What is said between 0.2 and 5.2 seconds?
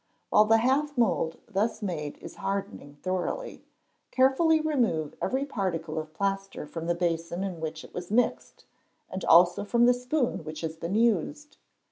While the half mould thus made is hardening thoroughly, carefully remove